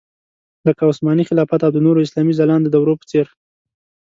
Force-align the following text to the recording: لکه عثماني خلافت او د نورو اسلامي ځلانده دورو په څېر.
لکه 0.67 0.81
عثماني 0.89 1.23
خلافت 1.29 1.61
او 1.65 1.71
د 1.73 1.77
نورو 1.85 2.03
اسلامي 2.05 2.33
ځلانده 2.39 2.69
دورو 2.71 2.93
په 2.99 3.05
څېر. 3.11 3.27